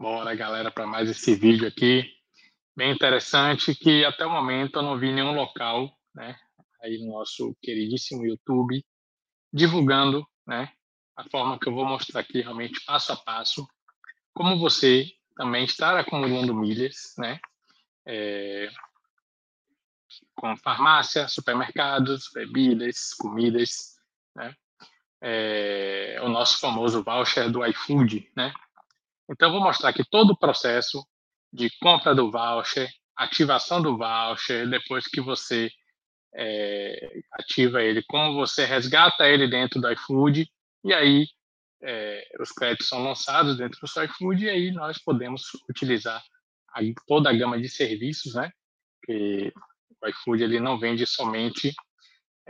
[0.00, 2.10] Bora, galera, para mais esse vídeo aqui.
[2.74, 6.34] Bem interessante que até o momento eu não vi nenhum local, né,
[6.82, 8.82] aí no nosso queridíssimo YouTube,
[9.52, 10.72] divulgando, né,
[11.14, 13.68] a forma que eu vou mostrar aqui realmente passo a passo,
[14.32, 15.04] como você
[15.36, 17.38] também estar acumulando milhas, né,
[18.06, 18.70] é,
[20.34, 23.96] com farmácia, supermercados, bebidas, comidas,
[24.34, 24.54] né,
[25.20, 28.50] é, o nosso famoso voucher do iFood, né,
[29.30, 31.04] então, eu vou mostrar aqui todo o processo
[31.52, 35.70] de compra do voucher, ativação do voucher, depois que você
[36.34, 40.50] é, ativa ele, como você resgata ele dentro do iFood,
[40.84, 41.26] e aí
[41.82, 46.22] é, os créditos são lançados dentro do seu iFood, e aí nós podemos utilizar
[46.74, 48.50] a, toda a gama de serviços, né?
[49.08, 51.74] O iFood ele não vende somente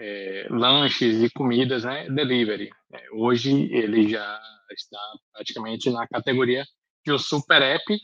[0.01, 2.09] é, lanches e comidas, né?
[2.09, 2.71] Delivery.
[2.93, 4.99] É, hoje ele já está
[5.33, 6.65] praticamente na categoria
[7.05, 7.99] de um super app,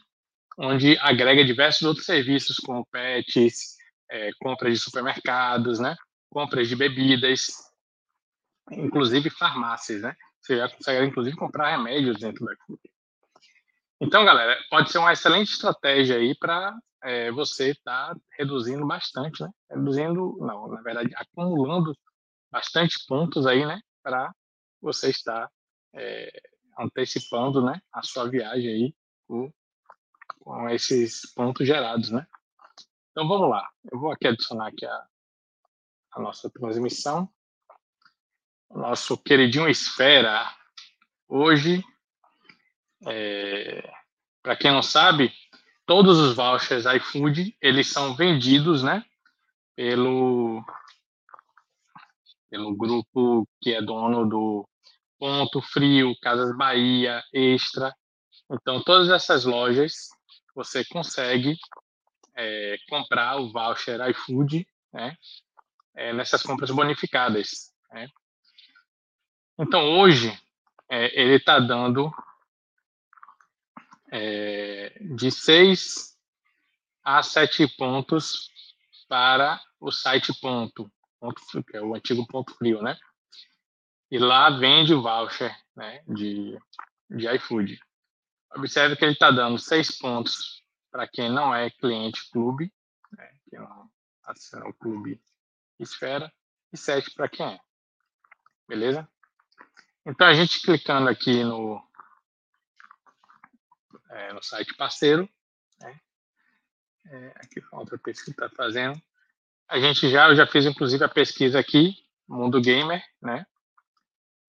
[0.58, 3.76] onde agrega diversos outros serviços, como pets,
[4.10, 5.96] é, compras de supermercados, né?
[6.30, 7.46] compras de bebidas,
[8.72, 10.02] inclusive farmácias.
[10.02, 10.14] Né?
[10.42, 12.54] Você já consegue, inclusive, comprar remédios dentro da.
[14.00, 19.42] Então, galera, pode ser uma excelente estratégia aí para é, você estar tá reduzindo bastante,
[19.42, 19.50] né?
[19.70, 21.96] Reduzindo, não, na verdade, acumulando
[22.50, 23.80] bastante pontos aí, né?
[24.02, 24.34] Para
[24.80, 25.50] você estar
[25.94, 26.30] é,
[26.78, 28.94] antecipando né, a sua viagem aí
[29.26, 29.50] com,
[30.40, 32.26] com esses pontos gerados, né?
[33.10, 33.68] Então vamos lá.
[33.90, 35.06] Eu vou aqui adicionar aqui a,
[36.12, 37.28] a nossa transmissão.
[38.70, 40.46] Nosso queridinho Esfera.
[41.28, 41.82] Hoje,
[43.06, 43.90] é,
[44.42, 45.32] para quem não sabe,
[45.86, 49.04] todos os vouchers iFood, eles são vendidos, né?
[49.74, 50.64] Pelo,
[52.50, 54.68] pelo grupo que é dono do
[55.18, 57.94] Ponto Frio, Casas Bahia, Extra.
[58.50, 60.08] Então, todas essas lojas
[60.54, 61.56] você consegue
[62.34, 65.16] é, comprar o voucher iFood né,
[65.94, 67.72] é, nessas compras bonificadas.
[67.92, 68.08] Né.
[69.58, 70.36] Então, hoje,
[70.88, 72.10] é, ele está dando
[74.12, 76.16] é, de 6
[77.04, 78.50] a 7 pontos
[79.08, 80.90] para o site ponto,
[81.20, 82.98] ponto que é o antigo ponto frio, né?
[84.10, 86.58] e lá vende o voucher né, de,
[87.10, 87.78] de iFood.
[88.54, 92.72] Observe que ele está dando seis pontos para quem não é cliente clube,
[93.12, 93.90] né, que não
[94.24, 95.20] assina o clube
[95.78, 96.32] Esfera,
[96.72, 97.60] e sete para quem é.
[98.66, 99.06] Beleza?
[100.06, 101.82] Então, a gente clicando aqui no,
[104.16, 105.28] é, no site parceiro,
[105.80, 106.00] né,
[107.06, 109.00] é, aqui foi outra pesquisa que está fazendo,
[109.68, 111.94] a gente já, eu já fiz inclusive a pesquisa aqui,
[112.28, 113.46] Mundo Gamer, né?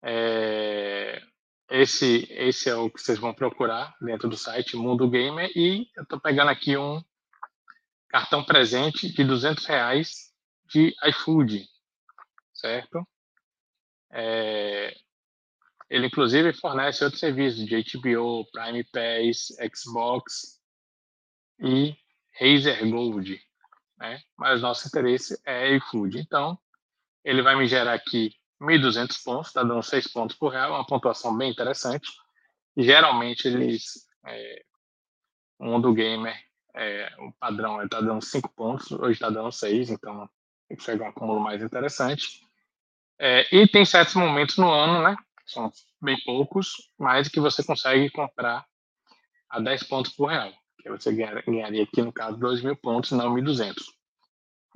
[0.02, 1.22] É,
[1.70, 6.04] esse, esse é o que vocês vão procurar dentro do site Mundo Gamer e eu
[6.04, 7.04] estou pegando aqui um
[8.08, 10.32] cartão presente de 200 reais
[10.66, 11.68] de iFood,
[12.54, 13.06] certo?
[14.12, 14.96] É,
[15.90, 20.60] ele inclusive fornece outros serviços de HBO, Prime Pass, Xbox
[21.60, 21.96] e
[22.40, 23.40] Razer Gold,
[23.98, 24.22] né?
[24.38, 26.20] Mas nosso interesse é iFood.
[26.20, 26.58] Então,
[27.24, 28.32] ele vai me gerar aqui
[28.62, 32.10] 1.200 pontos, está dando 6 pontos por real, uma pontuação bem interessante.
[32.76, 34.64] Geralmente eles, é,
[35.60, 36.36] o mundo gamer,
[36.76, 40.30] é, o padrão está dando 5 pontos, hoje está dando 6, então
[40.80, 42.42] chegar um acúmulo mais interessante.
[43.20, 45.18] É, e tem certos momentos no ano, né?
[45.48, 45.72] São
[46.02, 48.66] bem poucos, mas que você consegue comprar
[49.50, 50.52] a 10 pontos por real.
[50.82, 53.76] Que você ganharia aqui, no caso, 2 mil pontos, não 1.200.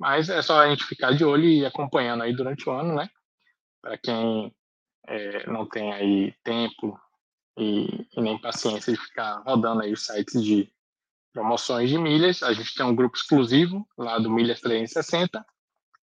[0.00, 3.08] Mas é só a gente ficar de olho e acompanhando aí durante o ano, né?
[3.82, 4.54] para quem
[5.08, 6.98] é, não tem aí tempo
[7.58, 10.72] e, e, nem paciência de ficar rodando aí os sites de
[11.32, 15.44] promoções de milhas, a gente tem um grupo exclusivo lá do Milhas 360,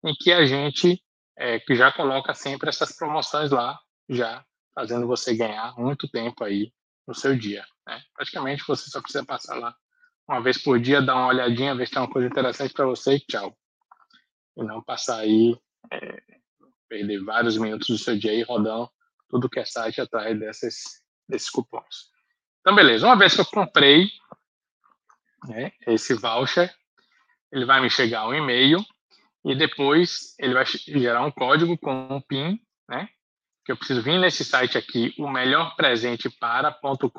[0.03, 1.03] em que a gente
[1.37, 3.77] é, que já coloca sempre essas promoções lá,
[4.07, 6.71] já fazendo você ganhar muito tempo aí
[7.07, 7.65] no seu dia.
[7.87, 8.03] Né?
[8.13, 9.75] Praticamente você só precisa passar lá
[10.27, 13.15] uma vez por dia, dar uma olhadinha, ver se tem uma coisa interessante para você
[13.15, 13.55] e tchau.
[14.57, 15.57] E não passar aí
[15.91, 16.23] é,
[16.89, 18.89] perder vários minutos do seu dia aí rodando
[19.29, 22.11] tudo que é site atrás desses, desses cupons.
[22.61, 23.05] Então, beleza.
[23.05, 24.09] Uma vez que eu comprei
[25.47, 26.73] né, esse voucher,
[27.51, 28.83] ele vai me chegar um e-mail
[29.43, 33.09] e depois ele vai gerar um código com um PIN, né?
[33.65, 37.09] Que eu preciso vir nesse site aqui, o melhor presente para.com.br.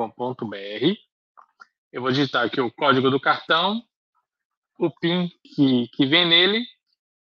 [1.93, 3.83] Eu vou digitar aqui o código do cartão,
[4.79, 6.65] o PIN que, que vem nele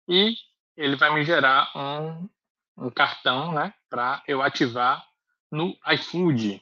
[0.07, 0.35] e
[0.77, 2.29] ele vai me gerar um,
[2.77, 5.05] um cartão, né, para eu ativar
[5.51, 6.61] no iFood.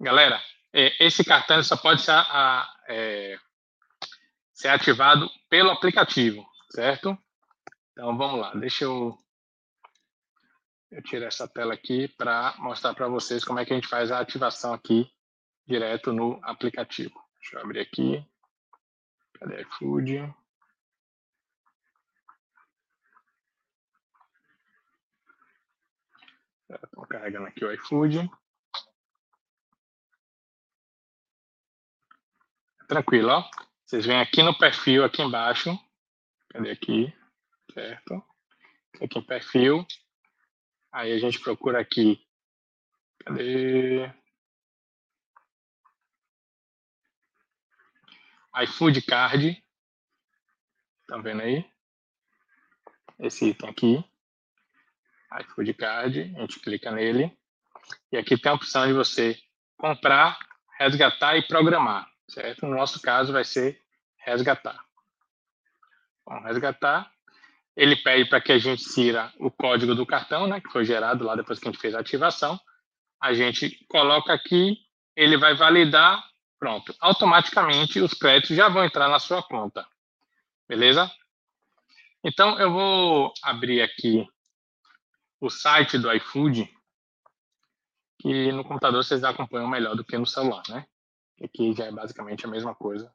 [0.00, 0.42] Galera,
[0.72, 3.38] é, esse cartão só pode ser, a, é,
[4.52, 7.16] ser ativado pelo aplicativo, certo?
[7.92, 9.16] Então vamos lá, deixa eu,
[10.90, 14.10] eu tirar essa tela aqui para mostrar para vocês como é que a gente faz
[14.10, 15.10] a ativação aqui
[15.66, 17.14] direto no aplicativo.
[17.40, 18.24] Deixa eu abrir aqui.
[19.34, 20.34] Cadê iFood?
[26.68, 28.30] Estou carregando aqui o iFood.
[32.88, 33.50] Tranquilo, ó.
[33.84, 35.76] Vocês vêm aqui no perfil, aqui embaixo.
[36.50, 37.12] Cadê aqui?
[37.72, 38.24] Certo?
[39.00, 39.86] Aqui em perfil.
[40.96, 42.18] Aí a gente procura aqui.
[43.24, 44.10] Cadê?
[48.62, 49.62] iFood Card.
[51.06, 51.70] Tá vendo aí?
[53.18, 54.16] Esse item aqui
[55.40, 57.36] iFood Card, a gente clica nele,
[58.10, 59.38] e aqui tem a opção de você
[59.76, 60.38] comprar,
[60.78, 62.66] resgatar e programar, certo?
[62.66, 63.82] No nosso caso vai ser
[64.18, 64.82] resgatar.
[66.24, 67.12] Vamos resgatar.
[67.76, 71.24] Ele pede para que a gente tira o código do cartão, né, que foi gerado
[71.24, 72.58] lá depois que a gente fez a ativação.
[73.20, 74.78] A gente coloca aqui,
[75.14, 76.24] ele vai validar,
[76.58, 76.94] pronto.
[77.00, 79.86] Automaticamente os créditos já vão entrar na sua conta.
[80.68, 81.10] Beleza?
[82.24, 84.26] Então eu vou abrir aqui
[85.40, 86.68] o site do iFood,
[88.20, 90.86] que no computador vocês acompanham melhor do que no celular, né?
[91.42, 93.12] Aqui já é basicamente a mesma coisa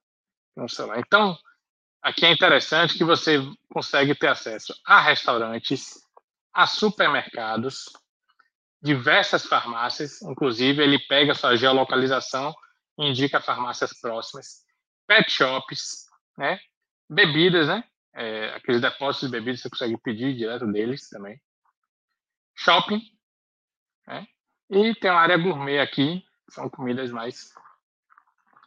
[0.56, 1.00] no celular.
[1.00, 1.38] Então,
[2.02, 3.40] aqui é interessante que você
[3.72, 5.94] consegue ter acesso a restaurantes,
[6.54, 7.86] a supermercados,
[8.82, 12.54] diversas farmácias, inclusive ele pega sua geolocalização
[12.98, 14.66] e indica farmácias próximas,
[15.08, 16.08] pet shops,
[16.38, 16.60] né?
[17.10, 17.84] Bebidas, né?
[18.14, 21.40] É, aqueles depósitos de bebidas você consegue pedir direto deles também
[22.56, 23.02] shopping,
[24.08, 24.28] né?
[24.70, 27.54] e tem uma área gourmet aqui, são comidas mais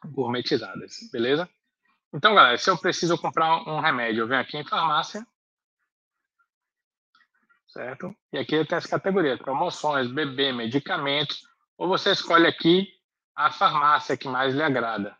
[0.06, 1.48] gourmetizadas, beleza?
[2.14, 5.26] Então, galera, se eu preciso comprar um remédio, eu venho aqui em farmácia,
[7.66, 8.14] certo?
[8.32, 11.44] E aqui tem as categorias, promoções, bebê, medicamentos,
[11.76, 12.86] ou você escolhe aqui
[13.34, 15.18] a farmácia que mais lhe agrada,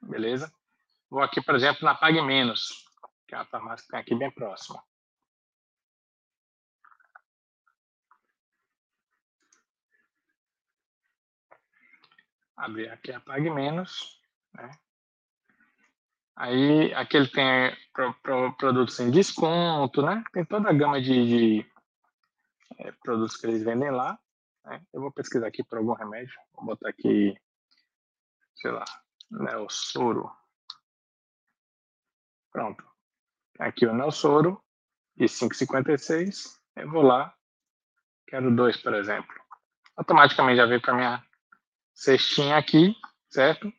[0.00, 0.52] beleza?
[1.10, 2.84] Vou aqui, por exemplo, na Pague Menos,
[3.26, 4.80] que é a farmácia que tem aqui bem próxima.
[12.56, 14.20] abrir aqui apague menos,
[14.52, 14.70] né?
[16.40, 20.24] Aí aqui ele tem pro, pro, produtos em desconto, né?
[20.32, 21.72] Tem toda a gama de, de
[22.78, 24.18] é, produtos que eles vendem lá.
[24.64, 24.82] Né?
[24.90, 26.32] Eu vou pesquisar aqui por algum remédio.
[26.54, 27.38] Vou botar aqui,
[28.54, 28.86] sei lá,
[29.30, 30.32] Neosoro.
[32.50, 32.82] Pronto.
[33.58, 34.64] Aqui o Neosoro
[35.14, 36.58] de 5,56.
[36.76, 37.34] Eu vou lá,
[38.26, 39.34] quero dois, por exemplo.
[39.94, 41.22] Automaticamente já veio para minha
[41.92, 42.96] cestinha aqui,
[43.28, 43.70] certo?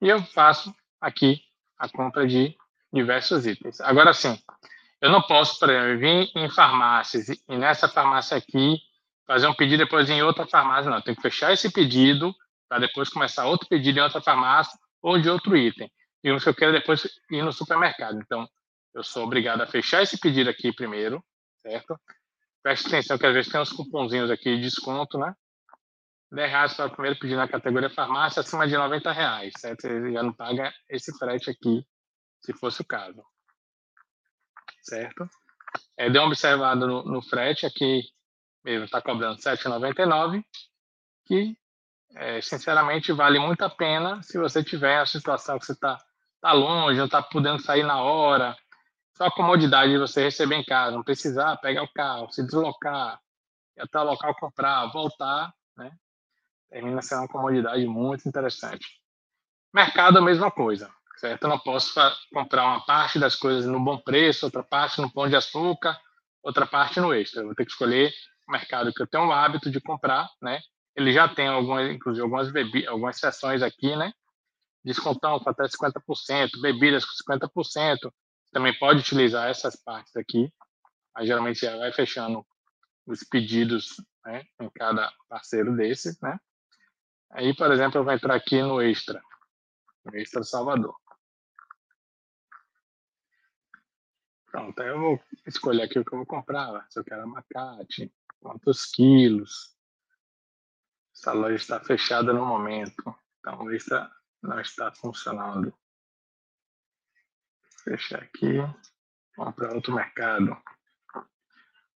[0.00, 1.46] E eu faço aqui
[1.78, 2.56] a compra de
[2.92, 3.80] diversos itens.
[3.80, 4.38] Agora sim,
[5.00, 8.78] eu não posso, por exemplo, vir em farmácias e nessa farmácia aqui
[9.26, 11.02] fazer um pedido depois em outra farmácia, não.
[11.02, 12.34] Tenho que fechar esse pedido
[12.68, 15.90] para depois começar outro pedido em outra farmácia ou de outro item.
[16.24, 18.18] E que eu quero depois ir no supermercado.
[18.18, 18.48] Então,
[18.94, 21.22] eu sou obrigado a fechar esse pedido aqui primeiro,
[21.62, 21.98] certo?
[22.62, 25.34] Preste atenção que às vezes tem uns cupomzinhos aqui de desconto, né?
[26.30, 29.82] 10 reais para o primeiro pedido na categoria farmácia, acima de 90 reais, certo?
[29.82, 31.86] Você já não paga esse frete aqui,
[32.40, 33.22] se fosse o caso.
[34.82, 35.28] Certo?
[35.96, 38.02] É, deu uma observada no, no frete, aqui
[38.64, 40.44] mesmo está cobrando 7,99,
[41.24, 41.56] que
[42.16, 45.98] é, sinceramente vale muito a pena se você tiver a situação que você está
[46.40, 48.56] tá longe, não está podendo sair na hora,
[49.16, 53.20] só a comodidade de você receber em casa, não precisar pegar o carro, se deslocar,
[53.76, 55.90] ir até o local comprar, voltar, né?
[56.70, 58.86] Termina sendo uma comodidade muito interessante.
[59.72, 61.44] Mercado, a mesma coisa, certo?
[61.44, 61.94] Eu não posso
[62.32, 65.98] comprar uma parte das coisas no bom preço, outra parte no pão de açúcar,
[66.42, 67.42] outra parte no extra.
[67.42, 68.12] Eu vou ter que escolher
[68.48, 70.60] o mercado que eu tenho o hábito de comprar, né?
[70.96, 74.12] Ele já tem algumas, inclusive algumas bebidas, algumas seções aqui, né?
[74.84, 78.12] Descontão com até 50%, bebidas com 50%.
[78.52, 80.50] Também pode utilizar essas partes aqui.
[81.14, 82.44] Aí, geralmente já vai fechando
[83.06, 86.38] os pedidos né, em cada parceiro desse, né?
[87.30, 89.22] Aí, por exemplo, eu vou entrar aqui no Extra,
[90.04, 90.96] no Extra Salvador.
[94.46, 96.86] Pronto, aí eu vou escolher aqui o que eu vou comprar.
[96.90, 99.76] Se eu quero abacate, quantos quilos.
[101.14, 104.10] Essa loja está fechada no momento, então o Extra
[104.42, 105.76] não está funcionando.
[107.82, 108.58] Fechar aqui,
[109.36, 110.56] vamos para outro mercado.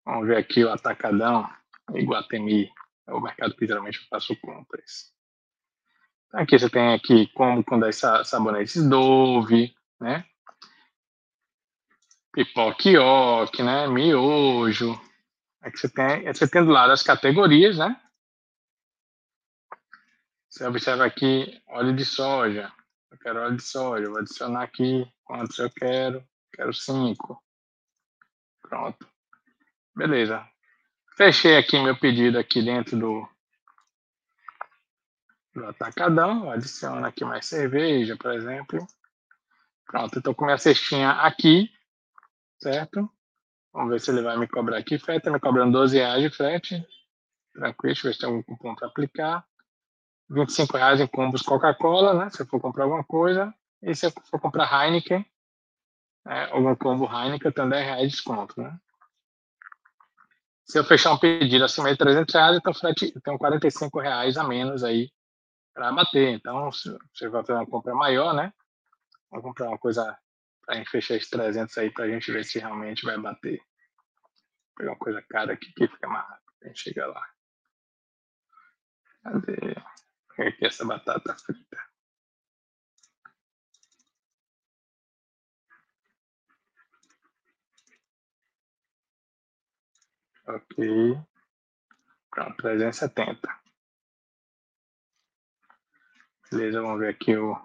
[0.04, 1.48] Vamos ver aqui o Atacadão,
[1.94, 2.70] Iguatemi.
[3.06, 5.14] É o mercado que geralmente eu faço compras.
[6.32, 10.24] Aqui você tem aqui como com 10 sabonetes Dove, né?
[12.32, 13.88] Pipoquioque, né?
[13.88, 15.00] Miojo.
[15.60, 18.00] Aqui você tem, você tem do lado as categorias, né?
[20.48, 22.72] Você observa aqui óleo de soja.
[23.10, 24.08] Eu quero óleo de soja.
[24.08, 26.24] vou adicionar aqui quantos eu quero.
[26.52, 27.42] Quero cinco.
[28.62, 29.08] Pronto.
[29.96, 30.46] Beleza.
[31.16, 33.28] Fechei aqui meu pedido aqui dentro do,
[35.54, 36.50] do atacadão.
[36.50, 38.86] Adiciono aqui mais cerveja, por exemplo.
[39.86, 41.70] Pronto, estou com minha cestinha aqui,
[42.58, 43.10] certo?
[43.72, 45.18] Vamos ver se ele vai me cobrar aqui frete.
[45.18, 46.86] Está me cobrando 12 reais de frete.
[47.52, 49.44] Tranquilo, deixa eu ver se tem algum cupom para aplicar.
[50.28, 52.30] 25 reais em combos Coca-Cola, né?
[52.30, 53.52] Se eu for comprar alguma coisa.
[53.82, 55.24] E se eu for comprar Heineken,
[56.24, 56.48] né?
[56.52, 58.78] algum combo Heineken, tem 10 reais de desconto, né?
[60.64, 64.44] Se eu fechar um pedido acima de 300 reais, então frete, tem 45 reais a
[64.44, 65.10] menos aí
[65.74, 66.34] para bater.
[66.34, 68.52] Então, se você vai fazer uma compra maior, né?
[69.30, 70.18] Vamos comprar uma coisa
[70.66, 73.58] para gente fechar esses 300 aí para a gente ver se realmente vai bater.
[73.58, 77.26] Vou pegar uma coisa cara aqui que fica mais rápido a gente chegar lá.
[79.22, 79.76] Cadê?
[80.48, 81.90] aqui essa batata frita.
[90.46, 90.76] Ok.
[92.30, 93.59] Pronto, 370.
[96.52, 97.56] Beleza, vamos ver aqui o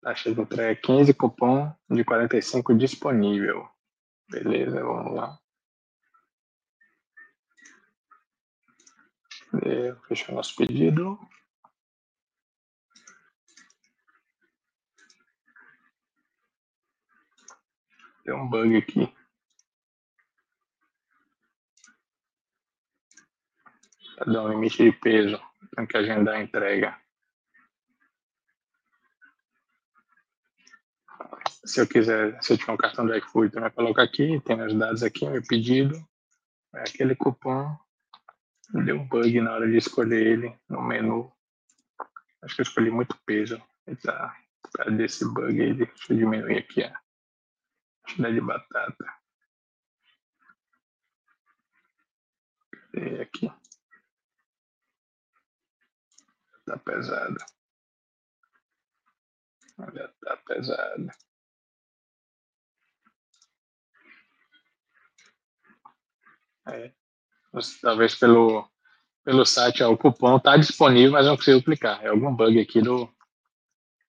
[0.00, 3.68] taxa de entrega 15, cupom de 45 disponível.
[4.30, 5.38] Beleza, vamos lá.
[10.08, 11.18] Fechar nosso pedido.
[18.24, 19.14] Tem um bug aqui.
[24.16, 25.53] Cadê o limite de peso?
[25.74, 26.96] Tem que agendar a entrega.
[31.64, 34.74] Se eu quiser, se eu tiver um cartão do iFood, também coloca aqui, tem os
[34.74, 35.96] dados aqui, meu pedido.
[36.74, 37.76] É aquele cupom
[38.72, 41.30] Deu um bug na hora de escolher ele no menu.
[42.42, 43.62] Acho que eu escolhi muito peso.
[44.02, 44.36] Tá,
[44.74, 47.00] causa desse bug aí, deixa eu diminuir aqui a
[48.02, 49.04] quantidade de batata.
[52.92, 53.52] Cadê aqui?
[56.66, 57.36] Tá pesado.
[59.78, 61.10] Olha, tá pesado.
[66.66, 66.92] É,
[67.82, 68.66] talvez pelo,
[69.22, 72.02] pelo site, ó, o cupom está disponível, mas não consigo clicar.
[72.02, 73.12] É algum bug aqui do,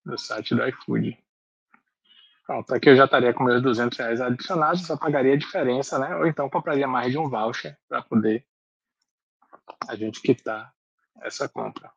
[0.05, 1.17] do site do iFood.
[2.45, 6.15] Pronto, aqui eu já estaria com meus 200 reais adicionados, só pagaria a diferença, né?
[6.15, 8.45] Ou então compraria mais de um voucher para poder
[9.88, 10.71] a gente quitar
[11.21, 11.91] essa compra.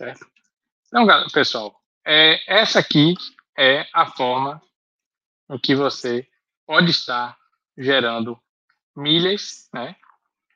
[0.00, 0.26] Certo?
[0.86, 3.12] Então, pessoal, é, essa aqui
[3.58, 4.62] é a forma
[5.50, 6.26] em que você
[6.66, 7.36] pode estar
[7.76, 8.42] gerando
[8.96, 9.94] milhas, né?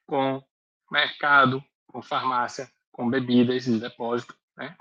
[0.07, 0.43] com
[0.91, 4.75] mercado, com farmácia, com bebidas de depósito, né?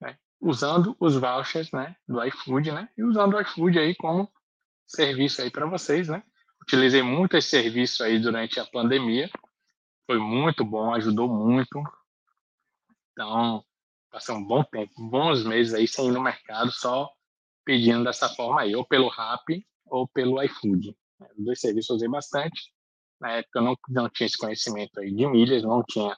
[0.00, 0.18] né?
[0.40, 2.88] Usando os vouchers, né, do iFood, né?
[2.96, 4.32] E usando o iFood aí como
[4.86, 6.22] serviço aí para vocês, né?
[6.62, 9.28] Utilizei muito esse serviço aí durante a pandemia.
[10.06, 11.82] Foi muito bom, ajudou muito.
[13.12, 13.62] Então,
[14.10, 17.10] passei um bom tempo, bons meses aí sem ir no mercado, só
[17.64, 20.96] pedindo dessa forma aí, ou pelo Rap ou pelo iFood.
[21.36, 22.72] Os dois serviços eu usei bastante.
[23.20, 26.16] Na época eu não, não tinha esse conhecimento aí de milhas, não tinha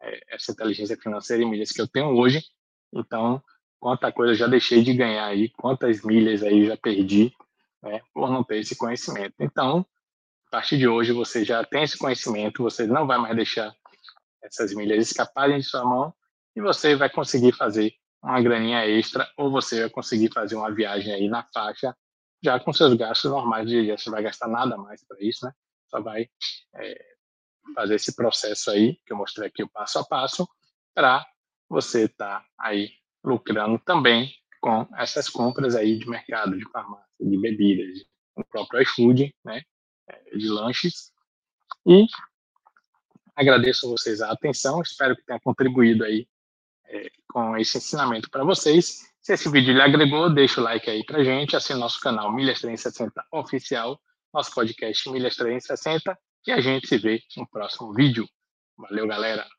[0.00, 2.42] é, essa inteligência financeira em milhas que eu tenho hoje.
[2.92, 3.42] Então,
[3.78, 7.32] quanta coisa eu já deixei de ganhar aí, quantas milhas aí já perdi
[7.82, 9.34] né, por não ter esse conhecimento.
[9.40, 9.84] Então,
[10.46, 13.74] a partir de hoje você já tem esse conhecimento, você não vai mais deixar
[14.42, 16.14] essas milhas escaparem de sua mão
[16.56, 21.12] e você vai conseguir fazer uma graninha extra ou você vai conseguir fazer uma viagem
[21.12, 21.96] aí na faixa
[22.42, 23.96] já com seus gastos normais do dia.
[23.96, 25.52] Você vai gastar nada mais para isso, né?
[25.88, 26.28] só vai
[26.74, 27.04] é,
[27.74, 30.48] fazer esse processo aí, que eu mostrei aqui o passo a passo,
[30.94, 31.26] para
[31.68, 32.90] você estar tá aí
[33.24, 38.04] lucrando também com essas compras aí de mercado, de farmácia, de bebidas,
[38.36, 39.62] no próprio iFood, né,
[40.08, 41.12] é, de lanches.
[41.86, 42.06] E
[43.34, 46.26] agradeço a vocês a atenção, espero que tenha contribuído aí
[46.88, 49.08] é, com esse ensinamento para vocês.
[49.20, 52.60] Se esse vídeo lhe agregou, deixa o like aí para gente, assine nosso canal Milhas
[52.60, 54.00] 360 Oficial
[54.32, 58.28] nosso podcast Milhas 360 e a gente se vê no próximo vídeo.
[58.76, 59.57] Valeu, galera!